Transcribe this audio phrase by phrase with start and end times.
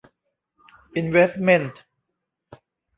[0.95, 1.81] อินเวสต์เมนต์